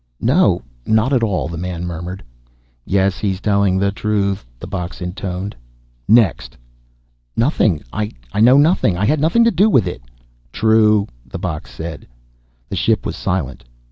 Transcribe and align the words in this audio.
"No, 0.19 0.63
not 0.83 1.13
at 1.13 1.21
all," 1.21 1.47
the 1.47 1.59
man 1.59 1.85
murmured. 1.85 2.23
"Yes, 2.85 3.19
he's 3.19 3.39
telling 3.39 3.77
the 3.77 3.91
truth," 3.91 4.47
the 4.59 4.65
box 4.65 4.99
intoned. 4.99 5.55
"Next!" 6.07 6.57
"Nothing 7.37 7.83
I 7.93 8.09
know 8.33 8.57
nothing. 8.57 8.97
I 8.97 9.05
had 9.05 9.19
nothing 9.19 9.43
to 9.43 9.51
do 9.51 9.69
with 9.69 9.85
it." 9.87 10.01
"True," 10.51 11.07
the 11.23 11.37
box 11.37 11.69
said. 11.69 12.07
The 12.67 12.75
ship 12.75 13.05
was 13.05 13.15
silent. 13.15 13.63